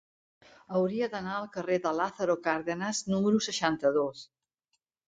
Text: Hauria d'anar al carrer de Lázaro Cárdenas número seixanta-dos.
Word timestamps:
Hauria 0.79 1.09
d'anar 1.11 1.35
al 1.41 1.45
carrer 1.57 1.77
de 1.85 1.93
Lázaro 1.99 2.39
Cárdenas 2.49 3.05
número 3.15 3.47
seixanta-dos. 3.51 4.27